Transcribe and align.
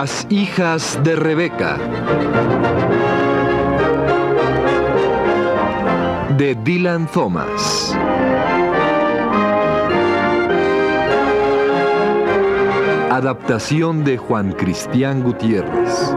Las 0.00 0.28
hijas 0.30 0.96
de 1.02 1.16
Rebeca. 1.16 1.76
De 6.36 6.54
Dylan 6.54 7.08
Thomas. 7.08 7.96
Adaptación 13.10 14.04
de 14.04 14.18
Juan 14.18 14.52
Cristián 14.52 15.24
Gutiérrez. 15.24 16.14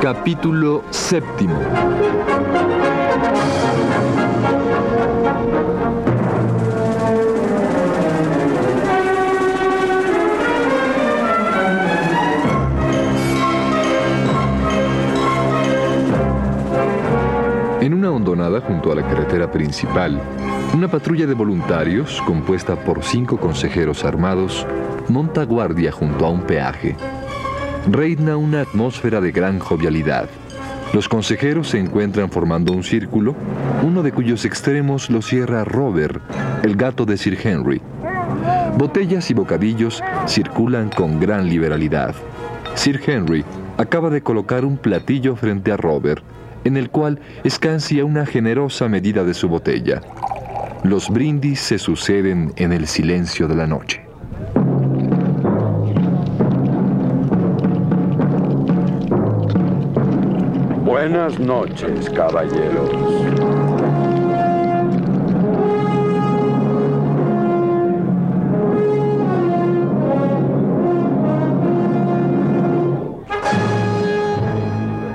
Capítulo 0.00 0.84
séptimo. 0.88 1.60
Una 18.04 18.12
hondonada 18.12 18.60
junto 18.60 18.92
a 18.92 18.94
la 18.94 19.00
carretera 19.00 19.50
principal, 19.50 20.20
una 20.74 20.88
patrulla 20.88 21.26
de 21.26 21.32
voluntarios, 21.32 22.20
compuesta 22.26 22.76
por 22.76 23.02
cinco 23.02 23.38
consejeros 23.38 24.04
armados, 24.04 24.66
monta 25.08 25.42
guardia 25.46 25.90
junto 25.90 26.26
a 26.26 26.28
un 26.28 26.42
peaje. 26.42 26.96
Reina 27.90 28.36
una 28.36 28.60
atmósfera 28.60 29.22
de 29.22 29.32
gran 29.32 29.58
jovialidad. 29.58 30.28
Los 30.92 31.08
consejeros 31.08 31.68
se 31.68 31.78
encuentran 31.78 32.30
formando 32.30 32.74
un 32.74 32.82
círculo, 32.82 33.34
uno 33.82 34.02
de 34.02 34.12
cuyos 34.12 34.44
extremos 34.44 35.08
lo 35.08 35.22
cierra 35.22 35.64
Robert, 35.64 36.20
el 36.62 36.76
gato 36.76 37.06
de 37.06 37.16
Sir 37.16 37.38
Henry. 37.42 37.80
Botellas 38.76 39.30
y 39.30 39.34
bocadillos 39.34 40.02
circulan 40.26 40.90
con 40.90 41.20
gran 41.20 41.48
liberalidad. 41.48 42.14
Sir 42.74 43.00
Henry 43.06 43.46
acaba 43.78 44.10
de 44.10 44.20
colocar 44.20 44.66
un 44.66 44.76
platillo 44.76 45.36
frente 45.36 45.72
a 45.72 45.78
Robert, 45.78 46.22
en 46.64 46.76
el 46.76 46.90
cual 46.90 47.20
escancia 47.44 48.04
una 48.04 48.26
generosa 48.26 48.88
medida 48.88 49.24
de 49.24 49.34
su 49.34 49.48
botella. 49.48 50.00
Los 50.82 51.08
brindis 51.08 51.60
se 51.60 51.78
suceden 51.78 52.52
en 52.56 52.72
el 52.72 52.86
silencio 52.86 53.48
de 53.48 53.54
la 53.54 53.66
noche. 53.66 54.04
Buenas 60.84 61.38
noches, 61.38 62.10
caballeros. 62.10 62.90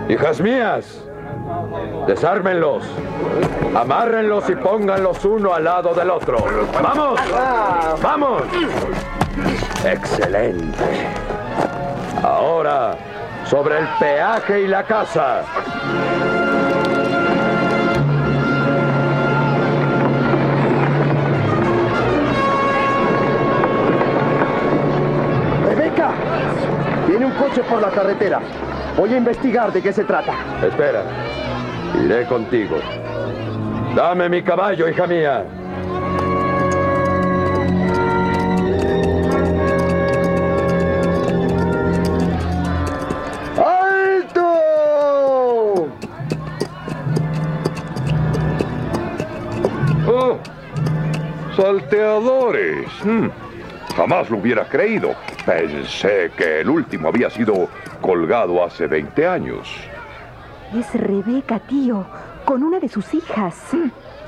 Hijas 0.10 0.42
mías, 0.42 1.09
desármenlos, 2.08 2.84
amárrenlos 3.76 4.50
y 4.50 4.56
pónganlos 4.56 5.24
uno 5.26 5.54
al 5.54 5.64
lado 5.64 5.94
del 5.94 6.10
otro. 6.10 6.38
¡Vamos! 6.82 7.20
¡Vamos! 8.02 8.44
¡Excelente! 9.86 11.08
Ahora, 12.24 12.96
sobre 13.46 13.80
el 13.80 13.88
peaje 14.00 14.62
y 14.62 14.68
la 14.68 14.84
casa. 14.84 15.44
Rebeca, 25.66 26.12
viene 27.08 27.26
un 27.26 27.32
coche 27.34 27.64
por 27.64 27.82
la 27.82 27.90
carretera. 27.90 28.42
Voy 28.98 29.14
a 29.14 29.18
investigar 29.18 29.72
de 29.72 29.82
qué 29.82 29.94
se 29.94 30.04
trata. 30.04 30.34
Espera, 30.62 31.04
iré 32.04 32.26
contigo. 32.26 32.78
Dame 33.96 34.30
mi 34.30 34.42
caballo, 34.44 34.88
hija 34.88 35.08
mía. 35.08 35.46
¡Alto! 44.50 45.88
Oh, 50.08 50.38
salteadores. 51.56 52.88
Hmm, 53.04 53.28
Jamás 53.96 54.30
lo 54.30 54.38
hubiera 54.38 54.66
creído. 54.66 55.14
Pensé 55.46 56.32
que 56.38 56.62
el 56.62 56.70
último 56.70 57.10
había 57.10 57.30
sido 57.30 57.68
colgado 58.02 58.64
hace 58.64 58.88
20 58.88 59.28
años. 59.28 59.68
Es 60.74 60.94
Rebeca, 60.94 61.60
tío, 61.60 62.06
con 62.46 62.64
una 62.64 62.80
de 62.80 62.90
sus 62.90 63.14
hijas. 63.14 63.56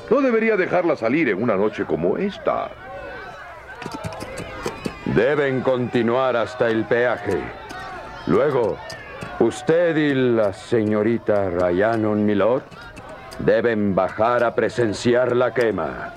No 0.10 0.22
debería 0.22 0.58
dejarla 0.58 0.96
salir 0.96 1.30
en 1.30 1.42
una 1.42 1.56
noche 1.56 1.86
como 1.86 2.18
esta. 2.18 2.72
Deben 5.06 5.62
continuar 5.62 6.36
hasta 6.36 6.68
el 6.70 6.86
peaje. 6.86 7.40
Luego, 8.26 8.78
usted 9.40 9.96
y 9.96 10.14
la 10.14 10.52
señorita 10.52 11.50
Ryanon 11.50 12.26
Milord 12.26 12.64
deben 13.40 13.94
bajar 13.94 14.44
a 14.44 14.56
presenciar 14.56 15.36
la 15.36 15.54
quema. 15.54 16.14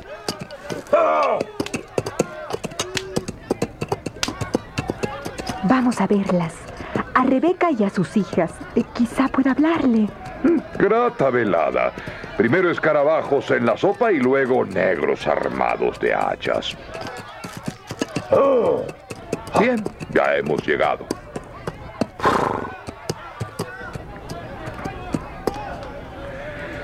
Vamos 5.64 6.00
a 6.00 6.06
verlas. 6.06 6.63
A 7.14 7.24
Rebeca 7.24 7.70
y 7.70 7.84
a 7.84 7.90
sus 7.90 8.16
hijas. 8.16 8.52
Eh, 8.74 8.82
quizá 8.94 9.28
pueda 9.28 9.52
hablarle. 9.52 10.08
Grata 10.78 11.30
velada. 11.30 11.92
Primero 12.36 12.70
escarabajos 12.70 13.50
en 13.52 13.66
la 13.66 13.76
sopa 13.76 14.12
y 14.12 14.18
luego 14.18 14.64
negros 14.64 15.26
armados 15.26 15.98
de 16.00 16.12
hachas. 16.12 16.76
Bien, 19.58 19.82
ya 20.10 20.36
hemos 20.36 20.66
llegado. 20.66 21.06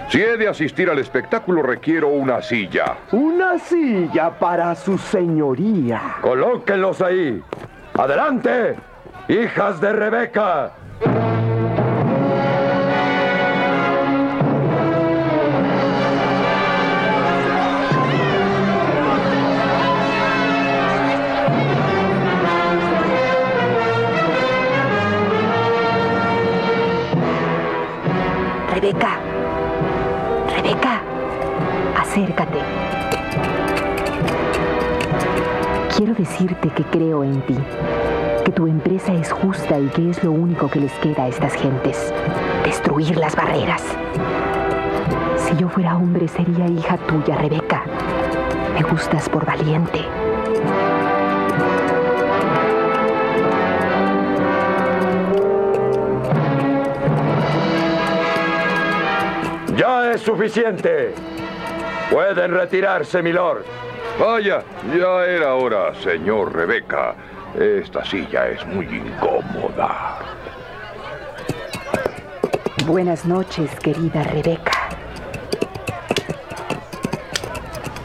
Si 0.09 0.21
he 0.21 0.37
de 0.37 0.49
asistir 0.49 0.91
al 0.91 0.99
espectáculo 0.99 1.63
requiero 1.63 2.09
una 2.09 2.43
silla. 2.43 2.97
Una 3.13 3.59
silla 3.59 4.31
para 4.39 4.75
su 4.75 4.99
señoría. 4.99 6.17
Colóquenlos 6.21 7.01
ahí. 7.01 7.43
¡Adelante! 7.95 8.90
¡Hijas 9.31 9.81
de 9.81 9.93
Rebeca! 9.93 10.73
Rebeca. 28.73 29.21
Rebeca. 30.57 31.03
Acércate. 31.97 32.59
Quiero 35.97 36.15
decirte 36.15 36.69
que 36.71 36.83
creo 36.83 37.23
en 37.23 37.41
ti. 37.43 37.57
Y 39.53 39.89
que 39.89 40.11
es 40.11 40.23
lo 40.23 40.31
único 40.31 40.71
que 40.71 40.79
les 40.79 40.93
queda 41.01 41.25
a 41.25 41.29
estas 41.29 41.55
gentes. 41.55 42.15
Destruir 42.65 43.17
las 43.17 43.35
barreras. 43.35 43.83
Si 45.37 45.57
yo 45.57 45.69
fuera 45.69 45.97
hombre 45.97 46.29
sería 46.29 46.69
hija 46.69 46.97
tuya, 46.99 47.37
Rebeca. 47.37 47.83
Me 48.75 48.83
gustas 48.83 49.29
por 49.29 49.45
valiente. 49.45 50.05
¡Ya 59.77 60.13
es 60.13 60.21
suficiente! 60.21 61.13
Pueden 62.09 62.53
retirarse, 62.53 63.21
milord. 63.21 63.65
Vaya, 64.21 64.63
ya 64.97 65.25
era 65.25 65.55
hora, 65.55 65.93
señor 65.97 66.55
Rebeca. 66.55 67.17
Esta 67.59 68.05
silla 68.05 68.49
es 68.49 68.65
muy 68.67 68.87
incómoda. 68.87 70.19
Buenas 72.87 73.25
noches, 73.27 73.71
querida 73.81 74.23
Rebeca. 74.23 74.73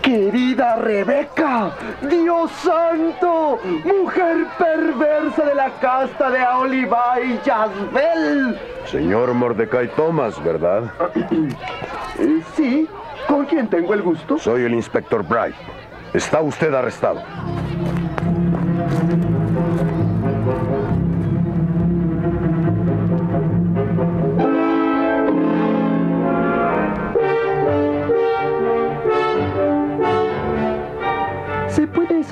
Querida 0.02 0.76
Rebeca, 0.78 1.72
Dios 2.02 2.52
santo, 2.52 3.60
mujer 3.84 4.46
perversa 4.58 5.46
de 5.46 5.56
la 5.56 5.70
casta 5.80 6.30
de 6.30 6.46
Oliva 6.46 7.16
y 7.22 7.40
Jazbel. 7.44 8.60
Señor 8.86 9.34
Mordecai 9.34 9.88
Thomas, 9.96 10.44
¿verdad? 10.44 10.92
Sí, 12.56 12.88
¿con 13.28 13.46
quién 13.46 13.68
tengo 13.68 13.94
el 13.94 14.02
gusto? 14.02 14.38
Soy 14.38 14.64
el 14.64 14.74
inspector 14.74 15.22
Bright. 15.22 15.56
Está 16.14 16.40
usted 16.40 16.74
arrestado. 16.74 17.22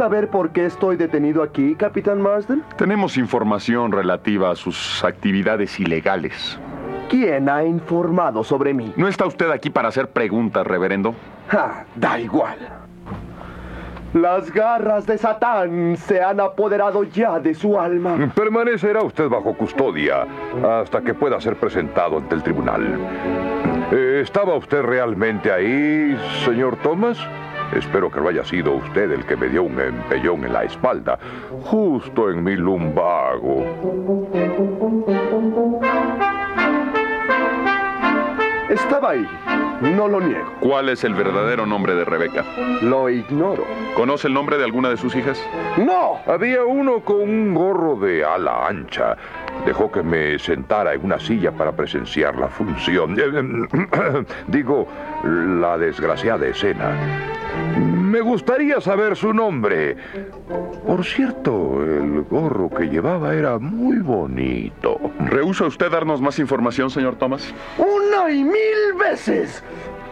Saber 0.03 0.27
por 0.27 0.49
qué 0.49 0.65
estoy 0.65 0.97
detenido 0.97 1.41
aquí, 1.41 1.75
Capitán 1.75 2.21
Marsden? 2.21 2.61
Tenemos 2.75 3.17
información 3.17 3.89
relativa 3.89 4.51
a 4.51 4.55
sus 4.57 5.01
actividades 5.01 5.79
ilegales. 5.79 6.59
¿Quién 7.09 7.47
ha 7.47 7.63
informado 7.63 8.43
sobre 8.43 8.73
mí? 8.73 8.91
¿No 8.97 9.07
está 9.07 9.25
usted 9.25 9.49
aquí 9.49 9.69
para 9.69 9.87
hacer 9.87 10.09
preguntas, 10.09 10.67
reverendo? 10.67 11.15
Da 11.95 12.19
igual. 12.19 12.57
Las 14.13 14.51
garras 14.51 15.05
de 15.05 15.17
Satán 15.17 15.95
se 15.95 16.21
han 16.21 16.41
apoderado 16.41 17.05
ya 17.05 17.39
de 17.39 17.53
su 17.53 17.79
alma. 17.79 18.29
Permanecerá 18.35 19.03
usted 19.03 19.29
bajo 19.29 19.53
custodia 19.53 20.27
hasta 20.81 20.99
que 20.99 21.13
pueda 21.13 21.39
ser 21.39 21.55
presentado 21.55 22.17
ante 22.17 22.35
el 22.35 22.43
tribunal. 22.43 22.99
Eh, 23.93 24.19
¿Estaba 24.21 24.55
usted 24.55 24.81
realmente 24.81 25.49
ahí, 25.49 26.17
señor 26.43 26.75
Thomas? 26.83 27.17
Espero 27.75 28.11
que 28.11 28.21
no 28.21 28.29
haya 28.29 28.45
sido 28.45 28.73
usted 28.73 29.11
el 29.11 29.25
que 29.25 29.35
me 29.35 29.49
dio 29.49 29.63
un 29.63 29.79
empellón 29.79 30.45
en 30.45 30.53
la 30.53 30.63
espalda, 30.63 31.17
justo 31.63 32.29
en 32.29 32.43
mi 32.43 32.55
lumbago. 32.55 33.65
Estaba 38.69 39.11
ahí, 39.11 39.27
no 39.81 40.07
lo 40.07 40.19
niego. 40.19 40.51
¿Cuál 40.59 40.89
es 40.89 41.03
el 41.03 41.15
verdadero 41.15 41.65
nombre 41.65 41.95
de 41.95 42.05
Rebeca? 42.05 42.43
Lo 42.81 43.09
ignoro. 43.09 43.65
¿Conoce 43.95 44.27
el 44.27 44.33
nombre 44.33 44.57
de 44.57 44.65
alguna 44.65 44.89
de 44.89 44.97
sus 44.97 45.15
hijas? 45.15 45.43
¡No! 45.77 46.19
Había 46.25 46.63
uno 46.63 47.01
con 47.01 47.21
un 47.21 47.53
gorro 47.53 47.95
de 47.95 48.23
ala 48.23 48.67
ancha. 48.67 49.17
Dejó 49.65 49.91
que 49.91 50.03
me 50.03 50.37
sentara 50.37 50.93
en 50.93 51.03
una 51.03 51.19
silla 51.19 51.51
para 51.51 51.71
presenciar 51.71 52.37
la 52.37 52.47
función. 52.47 53.15
Digo, 54.47 54.87
la 55.23 55.77
desgraciada 55.77 56.45
escena. 56.47 57.32
Me 57.77 58.21
gustaría 58.21 58.79
saber 58.79 59.15
su 59.15 59.33
nombre. 59.33 59.97
Por 60.85 61.03
cierto, 61.03 61.83
el 61.83 62.21
gorro 62.23 62.69
que 62.69 62.85
llevaba 62.85 63.33
era 63.33 63.57
muy 63.57 63.97
bonito. 63.97 64.99
¿Rehúsa 65.19 65.65
usted 65.65 65.89
darnos 65.89 66.21
más 66.21 66.37
información, 66.37 66.89
señor 66.89 67.15
Thomas? 67.15 67.53
¡Una 67.77 68.31
y 68.31 68.43
mil 68.43 68.93
veces! 68.99 69.63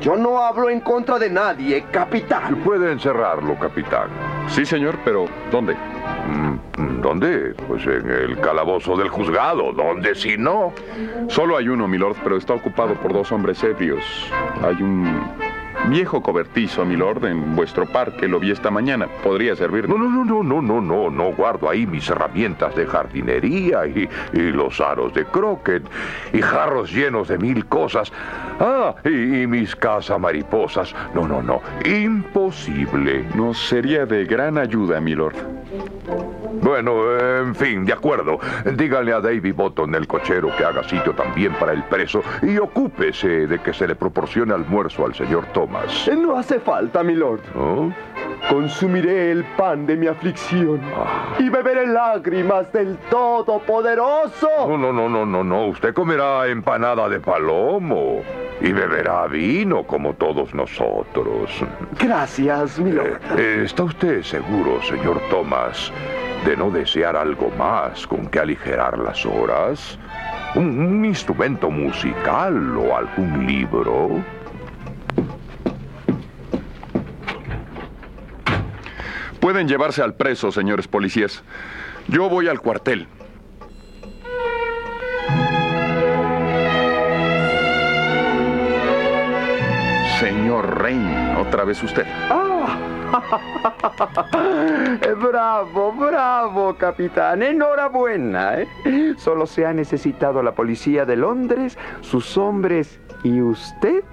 Yo 0.02 0.16
no 0.16 0.42
hablo 0.42 0.72
en 0.72 0.80
contra 0.80 1.20
de 1.20 1.30
nadie, 1.30 1.86
capitán. 1.92 2.56
Puede 2.64 2.92
encerrarlo, 2.92 3.58
capitán. 3.60 4.10
Sí, 4.48 4.66
señor, 4.66 4.98
pero 5.06 5.26
¿dónde? 5.52 5.76
Mm, 5.76 7.02
¿Dónde? 7.02 7.54
Pues 7.68 7.86
en 7.86 8.10
el 8.10 8.40
calabozo 8.40 8.98
del 8.98 9.10
juzgado. 9.10 9.72
¿Dónde 9.74 10.16
si 10.16 10.38
no? 10.38 10.74
Solo 11.28 11.56
hay 11.56 11.68
uno, 11.70 11.88
milord, 11.88 12.18
pero 12.24 12.38
está 12.38 12.56
ocupado 12.56 12.96
por 12.96 13.14
dos 13.14 13.32
hombres 13.32 13.64
ebrios. 13.64 14.04
Hay 14.64 14.82
un 14.82 15.24
viejo 15.90 16.22
cobertizo, 16.22 16.86
milord, 16.86 17.26
en 17.26 17.56
vuestro 17.56 17.86
parque. 17.86 18.28
Lo 18.28 18.40
vi 18.40 18.52
esta 18.52 18.70
mañana. 18.72 19.08
Podría 19.24 19.56
servir. 19.56 19.88
No, 19.90 19.98
no, 19.98 20.10
no, 20.10 20.24
no, 20.24 20.44
no, 20.44 20.62
no, 20.62 20.82
no, 20.82 21.10
no. 21.10 21.32
Guardo 21.34 21.70
ahí 21.70 21.86
mis 21.86 22.10
herramientas 22.10 22.76
de 22.76 22.86
jardinería 22.86 23.86
y, 23.88 24.10
y 24.34 24.40
los 24.52 24.80
aros 24.80 25.14
de 25.14 25.26
croquet 25.26 25.84
y 26.34 26.42
jarros 26.42 26.92
llenos 26.92 27.28
de 27.28 27.38
mil 27.38 27.66
cosas. 27.66 28.12
Ah, 28.60 28.96
y, 29.04 29.42
y 29.42 29.48
mis 29.48 29.76
mariposas. 30.20 30.94
No, 31.14 31.28
no, 31.28 31.42
no. 31.42 31.62
Imposible. 31.86 33.26
Nos 33.36 33.58
sería 33.68 34.06
de 34.06 34.26
gran 34.26 34.58
ayuda, 34.58 35.00
milord. 35.00 35.36
Bueno, 36.62 37.18
en 37.20 37.56
fin, 37.56 37.86
de 37.86 37.94
acuerdo. 37.94 38.40
Dígale 38.76 39.14
a 39.14 39.20
David 39.20 39.56
Botton, 39.56 39.96
el 39.96 40.08
cochero, 40.08 40.56
que 40.56 40.64
haga 40.64 40.84
sitio 40.84 41.14
también 41.14 41.54
para 41.54 41.74
el 41.74 41.84
preso 41.84 42.22
y 42.42 42.58
ocúpese 42.58 43.48
de 43.48 43.60
que 43.60 43.74
se 43.74 43.88
le 43.88 43.96
proporcione 43.96 44.54
almuerzo 44.54 45.06
al 45.06 45.16
señor 45.16 45.46
Thomas. 45.54 46.10
No 46.16 46.38
hace 46.38 46.60
falta, 46.60 47.04
milord. 47.04 47.42
¿No? 47.56 47.94
Consumiré 48.50 49.32
el 49.32 49.44
pan 49.44 49.86
de 49.86 49.96
mi 49.96 50.08
aflicción 50.08 50.82
y 51.40 51.50
beberé 51.50 51.88
lágrimas 51.88 52.72
del 52.74 52.98
Todopoderoso. 53.10 54.50
No, 54.68 54.78
no, 54.78 54.92
no, 54.92 55.08
no, 55.10 55.26
no, 55.26 55.44
no. 55.44 55.68
Usted 55.68 55.94
comerá 55.94 56.48
empanada 56.48 57.08
de 57.08 57.20
palomo 57.20 58.22
y 58.60 58.72
beberá 58.72 59.28
vino 59.28 59.84
como 59.84 60.14
todos 60.14 60.54
nosotros. 60.54 61.52
Gracias, 62.00 62.80
milord. 62.80 63.20
Eh, 63.38 63.64
¿Está 63.66 63.84
usted 63.84 64.22
seguro, 64.24 64.82
señor 64.84 65.22
Thomas, 65.30 65.92
de 66.46 66.58
no 66.58 66.72
desear 66.72 67.16
algo 67.16 67.52
más 67.58 68.08
con 68.08 68.28
que 68.28 68.40
aligerar 68.40 68.98
las 68.98 69.26
horas? 69.26 69.98
¿Un, 70.56 70.80
un 70.80 71.06
instrumento 71.06 71.70
musical 71.70 72.78
o 72.78 72.96
algún 72.96 73.46
libro? 73.46 74.24
Pueden 79.40 79.68
llevarse 79.68 80.04
al 80.04 80.14
preso, 80.14 80.52
señores 80.52 80.88
policías. 80.88 81.44
Yo 82.08 82.30
voy 82.30 82.48
al 82.48 82.60
cuartel. 82.60 83.08
Señor 90.20 90.80
Rain, 90.80 91.36
otra 91.38 91.64
vez 91.64 91.82
usted. 91.82 92.06
Ah. 92.30 93.71
bravo, 95.22 95.94
bravo, 95.94 96.76
capitán. 96.76 97.44
Enhorabuena. 97.44 98.62
¿eh? 98.62 99.16
Solo 99.18 99.46
se 99.46 99.66
ha 99.66 99.74
necesitado 99.74 100.42
la 100.44 100.54
policía 100.54 101.06
de 101.06 101.16
Londres, 101.16 101.78
sus 102.02 102.38
hombres 102.38 103.00
y 103.24 103.42
usted, 103.42 104.04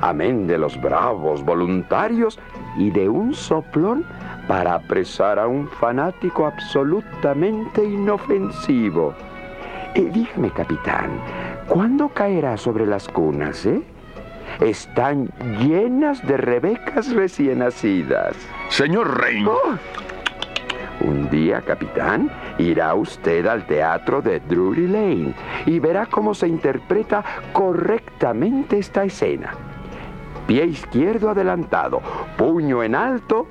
amén 0.00 0.46
de 0.46 0.58
los 0.58 0.80
bravos 0.80 1.44
voluntarios 1.44 2.38
y 2.76 2.90
de 2.90 3.08
un 3.08 3.34
soplón 3.34 4.04
para 4.48 4.74
apresar 4.74 5.38
a 5.38 5.46
un 5.46 5.68
fanático 5.68 6.46
absolutamente 6.46 7.84
inofensivo. 7.84 9.14
Eh, 9.94 10.08
dígame, 10.12 10.50
capitán, 10.50 11.10
¿cuándo 11.68 12.08
caerá 12.08 12.56
sobre 12.56 12.86
las 12.86 13.08
cunas, 13.08 13.66
eh? 13.66 13.82
Están 14.60 15.28
llenas 15.60 16.26
de 16.26 16.36
rebecas 16.36 17.12
recién 17.12 17.60
nacidas. 17.60 18.36
Señor 18.68 19.20
Rain. 19.20 19.46
Oh. 19.46 19.78
Un 21.00 21.28
día, 21.30 21.60
capitán, 21.62 22.30
irá 22.58 22.94
usted 22.94 23.46
al 23.46 23.66
teatro 23.66 24.22
de 24.22 24.38
Drury 24.40 24.86
Lane 24.86 25.34
y 25.66 25.80
verá 25.80 26.06
cómo 26.06 26.32
se 26.32 26.46
interpreta 26.46 27.24
correctamente 27.52 28.78
esta 28.78 29.02
escena. 29.04 29.54
Pie 30.46 30.66
izquierdo 30.66 31.30
adelantado, 31.30 32.00
puño 32.36 32.82
en 32.82 32.94
alto 32.94 33.48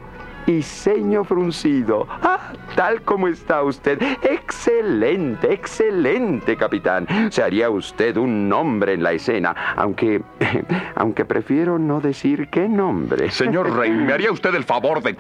y 0.48 0.62
ceño 0.62 1.24
fruncido. 1.24 2.08
Ah, 2.10 2.54
tal 2.76 3.02
como 3.02 3.28
está 3.28 3.64
usted. 3.64 4.02
Excelente, 4.22 5.54
excelente, 5.54 6.56
capitán. 6.58 7.08
Se 7.32 7.44
haría 7.44 7.70
usted 7.70 8.18
un 8.18 8.50
nombre 8.50 8.94
en 8.94 9.04
la 9.04 9.14
escena, 9.14 9.56
aunque 9.76 10.22
aunque 10.96 11.26
prefiero 11.26 11.80
no 11.80 12.00
decir 12.00 12.50
qué 12.50 12.68
nombre. 12.68 13.32
Señor 13.32 13.72
Rain, 13.76 14.06
¿me 14.06 14.14
haría 14.14 14.32
usted 14.32 14.54
el 14.56 14.64
favor 14.64 15.02
de... 15.02 15.16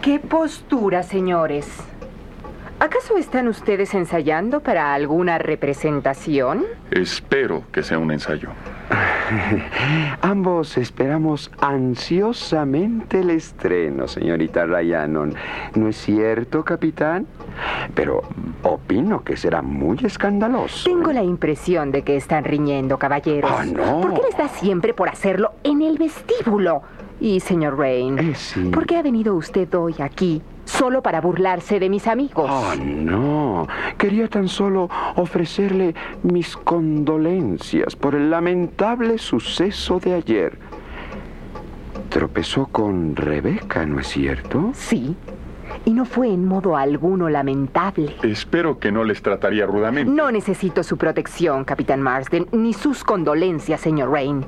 ¿Qué 0.00 0.18
postura, 0.18 1.04
señores? 1.04 1.68
¿Acaso 2.80 3.16
están 3.16 3.46
ustedes 3.46 3.94
ensayando 3.94 4.58
para 4.60 4.92
alguna 4.94 5.38
representación? 5.38 6.64
Espero 6.90 7.62
que 7.70 7.84
sea 7.84 7.98
un 7.98 8.10
ensayo. 8.10 8.50
Ambos 10.22 10.76
esperamos 10.78 11.50
ansiosamente 11.60 13.20
el 13.20 13.30
estreno, 13.30 14.08
señorita 14.08 14.66
Ryanon. 14.66 15.34
¿No 15.74 15.88
es 15.88 15.96
cierto, 15.96 16.64
capitán? 16.64 17.26
Pero 17.94 18.22
opino 18.62 19.22
que 19.22 19.36
será 19.36 19.62
muy 19.62 19.98
escandaloso. 20.02 20.84
Tengo 20.88 21.12
la 21.12 21.22
impresión 21.22 21.92
de 21.92 22.02
que 22.02 22.16
están 22.16 22.44
riñendo, 22.44 22.98
caballeros. 22.98 23.50
Ah, 23.52 23.64
no. 23.64 24.00
¿Por 24.00 24.14
qué 24.14 24.20
les 24.28 24.36
da 24.36 24.48
siempre 24.48 24.94
por 24.94 25.08
hacerlo 25.08 25.52
en 25.64 25.82
el 25.82 25.98
vestíbulo? 25.98 26.82
Y, 27.20 27.38
señor 27.40 27.78
Rain, 27.78 28.18
Eh, 28.18 28.34
sí. 28.34 28.70
¿por 28.72 28.84
qué 28.86 28.96
ha 28.96 29.02
venido 29.02 29.34
usted 29.36 29.72
hoy 29.74 29.94
aquí 30.00 30.42
solo 30.72 31.02
para 31.02 31.20
burlarse 31.20 31.78
de 31.78 31.88
mis 31.88 32.06
amigos? 32.06 32.50
Oh, 32.50 32.74
no. 32.76 33.68
Quería 33.98 34.28
tan 34.28 34.48
solo 34.48 34.88
ofrecerle 35.16 35.94
mis 36.22 36.56
condolencias 36.56 37.94
por 37.94 38.14
el 38.14 38.30
lamentable 38.30 39.18
suceso 39.18 40.00
de 40.00 40.14
ayer. 40.14 40.58
Tropezó 42.08 42.66
con 42.66 43.16
Rebeca, 43.16 43.86
¿no 43.86 44.00
es 44.00 44.08
cierto? 44.08 44.70
Sí. 44.74 45.16
Y 45.84 45.92
no 45.92 46.04
fue 46.04 46.28
en 46.28 46.46
modo 46.46 46.76
alguno 46.76 47.28
lamentable. 47.28 48.14
Espero 48.22 48.78
que 48.78 48.92
no 48.92 49.02
les 49.02 49.20
trataría 49.20 49.66
rudamente. 49.66 50.12
No 50.12 50.30
necesito 50.30 50.82
su 50.82 50.96
protección, 50.96 51.64
Capitán 51.64 52.00
Marsden, 52.00 52.46
ni 52.52 52.72
sus 52.72 53.02
condolencias, 53.02 53.80
señor 53.80 54.10
Rain. 54.10 54.44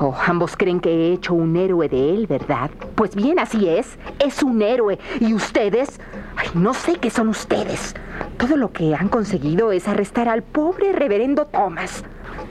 Oh, 0.00 0.14
ambos 0.26 0.56
creen 0.56 0.80
que 0.80 0.90
he 0.90 1.12
hecho 1.12 1.34
un 1.34 1.56
héroe 1.56 1.88
de 1.88 2.14
él, 2.14 2.26
¿verdad? 2.26 2.70
Pues 2.94 3.14
bien, 3.14 3.38
así 3.38 3.68
es. 3.68 3.98
Es 4.18 4.42
un 4.42 4.62
héroe. 4.62 4.98
¿Y 5.20 5.34
ustedes? 5.34 6.00
Ay, 6.36 6.48
no 6.54 6.72
sé 6.72 6.96
qué 6.96 7.10
son 7.10 7.28
ustedes. 7.28 7.94
Todo 8.38 8.56
lo 8.56 8.72
que 8.72 8.94
han 8.94 9.08
conseguido 9.08 9.72
es 9.72 9.88
arrestar 9.88 10.28
al 10.28 10.42
pobre 10.42 10.92
reverendo 10.92 11.46
Thomas. 11.46 12.04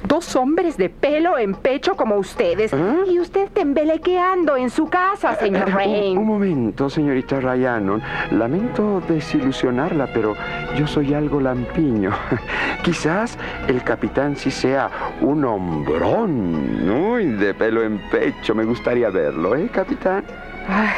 Dos 0.04 0.36
hombres 0.36 0.78
de 0.78 0.90
pelo 0.90 1.38
en 1.38 1.54
pecho 1.54 1.96
como 1.96 2.16
ustedes. 2.16 2.72
Y 3.10 3.20
usted 3.20 3.50
tembelequeando 3.50 4.56
en 4.56 4.70
su 4.70 4.88
casa, 4.88 5.36
señor 5.36 5.68
Eh, 5.70 5.72
Rain. 5.74 6.12
Un, 6.18 6.24
un 6.24 6.26
momento, 6.28 6.90
señorita 6.90 7.40
Ryanon. 7.40 8.02
Lamento 8.32 9.02
desilusionarla, 9.08 10.08
pero 10.14 10.36
yo 10.78 10.88
soy 10.88 11.14
algo 11.14 11.42
lampiño. 11.42 12.12
Quizás 12.84 13.38
el 13.68 13.84
capitán 13.84 14.36
sí 14.38 14.50
sea 14.52 14.90
un 15.22 15.44
hombrón. 15.44 16.90
Uy, 16.90 17.26
de 17.26 17.54
pelo 17.54 17.84
en 17.84 18.00
pecho. 18.10 18.56
Me 18.56 18.64
gustaría 18.64 19.10
verlo, 19.10 19.56
¿eh, 19.56 19.70
capitán? 19.74 20.24
Ay, 20.70 20.90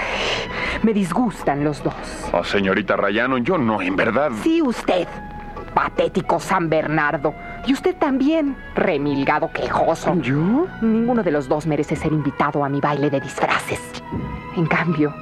me 0.84 0.94
disgustan 0.94 1.64
los 1.64 1.84
dos. 1.84 1.94
Oh, 2.32 2.44
señorita 2.44 2.96
Rayano, 2.96 3.38
yo 3.40 3.58
no, 3.58 3.82
en 3.82 3.96
verdad. 3.96 4.32
Sí, 4.44 4.62
usted. 4.62 5.08
Patético 5.74 6.40
San 6.40 6.70
Bernardo. 6.70 7.34
Y 7.66 7.74
usted 7.74 7.96
también, 7.96 8.58
remilgado 8.76 9.52
quejoso. 9.52 10.16
¿Yo? 10.22 10.68
Ninguno 10.82 11.24
de 11.24 11.32
los 11.32 11.48
dos 11.48 11.68
merece 11.68 11.96
ser 11.96 12.12
invitado 12.12 12.64
a 12.64 12.70
mi 12.70 12.80
baile 12.80 13.10
de 13.10 13.20
disfraces. 13.20 13.82
En 14.56 14.66
cambio, 14.66 15.14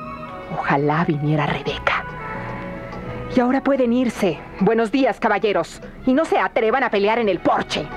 ojalá 0.54 1.04
viniera 1.06 1.46
Rebeca. 1.46 2.06
Y 3.36 3.40
ahora 3.40 3.62
pueden 3.62 3.94
irse. 3.94 4.40
Buenos 4.62 4.92
días, 4.92 5.20
caballeros. 5.20 5.82
Y 6.06 6.14
no 6.14 6.26
se 6.26 6.40
atrevan 6.40 6.84
a 6.84 6.90
pelear 6.90 7.20
en 7.20 7.30
el 7.30 7.40
porche. 7.40 7.88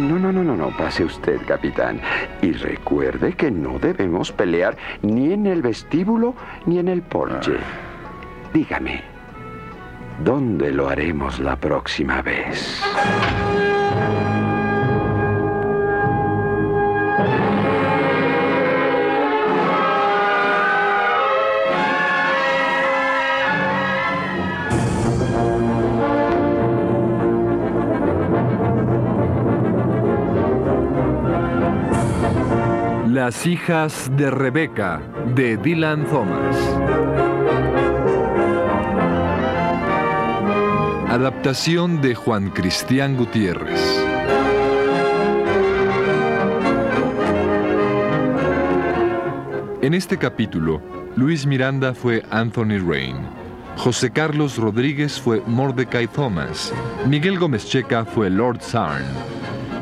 No, 0.00 0.18
no, 0.18 0.32
no, 0.32 0.42
no, 0.42 0.56
no. 0.56 0.76
Pase 0.76 1.04
usted, 1.04 1.40
capitán. 1.46 2.00
Y 2.42 2.52
recuerde 2.52 3.34
que 3.34 3.50
no 3.50 3.78
debemos 3.78 4.32
pelear 4.32 4.76
ni 5.02 5.32
en 5.32 5.46
el 5.46 5.62
vestíbulo 5.62 6.34
ni 6.66 6.78
en 6.78 6.88
el 6.88 7.02
porche. 7.02 7.56
Dígame, 8.52 9.02
¿dónde 10.24 10.72
lo 10.72 10.88
haremos 10.88 11.38
la 11.38 11.56
próxima 11.56 12.22
vez? 12.22 12.82
Las 33.12 33.44
hijas 33.44 34.08
de 34.16 34.30
Rebeca, 34.30 35.02
de 35.34 35.56
Dylan 35.56 36.06
Thomas. 36.06 36.56
Adaptación 41.08 42.00
de 42.02 42.14
Juan 42.14 42.50
Cristián 42.50 43.16
Gutiérrez. 43.16 43.80
En 49.82 49.92
este 49.92 50.16
capítulo, 50.16 50.80
Luis 51.16 51.46
Miranda 51.46 51.94
fue 51.94 52.22
Anthony 52.30 52.78
Rain, 52.78 53.16
José 53.76 54.12
Carlos 54.12 54.56
Rodríguez 54.56 55.20
fue 55.20 55.42
Mordecai 55.48 56.06
Thomas, 56.06 56.72
Miguel 57.08 57.40
Gómez 57.40 57.66
Checa 57.66 58.04
fue 58.04 58.30
Lord 58.30 58.60
Sarn, 58.60 59.02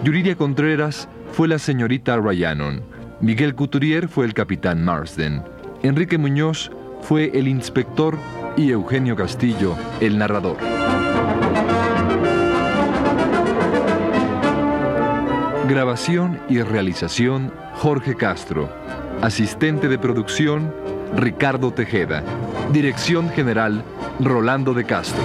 Yuridia 0.03 0.35
Contreras 0.35 1.11
fue 1.33 1.47
la 1.47 1.59
señorita 1.59 2.17
Ryanon, 2.17 2.97
Miguel 3.21 3.57
Couturier 3.57 4.07
fue 4.07 4.27
el 4.27 4.33
capitán 4.33 4.85
Marsden, 4.85 5.43
Enrique 5.83 6.19
Muñoz 6.19 6.71
fue 7.03 7.33
el 7.35 7.49
inspector 7.49 8.17
y 8.57 8.71
Eugenio 8.71 9.17
Castillo 9.17 9.77
el 10.01 10.19
narrador. 10.19 10.57
Grabación 15.69 16.41
y 16.49 16.63
realización 16.63 17.53
Jorge 17.75 18.15
Castro. 18.15 18.69
Asistente 19.21 19.89
de 19.89 19.99
producción 19.99 20.73
Ricardo 21.17 21.73
Tejeda. 21.73 22.23
Dirección 22.73 23.31
general 23.31 23.83
Rolando 24.21 24.75
de 24.75 24.85
Castro. 24.85 25.25